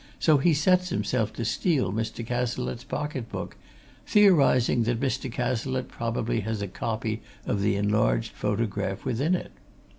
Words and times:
so 0.17 0.39
he 0.39 0.51
sets 0.51 0.89
himself 0.89 1.31
to 1.31 1.45
steal 1.45 1.93
Mr. 1.93 2.25
Cazalette's 2.25 2.83
pocket 2.83 3.29
book, 3.29 3.55
theorizing 4.07 4.81
that 4.81 4.99
Mr. 4.99 5.31
Cazalette 5.31 5.89
probably 5.89 6.39
has 6.39 6.59
a 6.63 6.67
copy 6.67 7.21
of 7.45 7.61
the 7.61 7.75
enlarged 7.75 8.31
photograph 8.31 9.05
within 9.05 9.35
it. 9.35 9.51